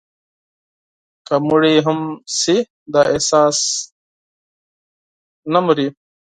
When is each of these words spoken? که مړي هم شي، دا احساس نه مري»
که 1.27 1.35
مړي 1.49 1.75
هم 1.85 1.99
شي، 2.37 2.57
دا 2.93 3.01
احساس 3.13 3.57
نه 5.53 5.59
مري» 5.65 5.87